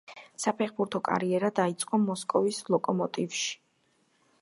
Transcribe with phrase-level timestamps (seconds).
[0.43, 3.57] საფეხბურთო კარიერა დაიწყო მოსკოვის „ლოკომოტივში“.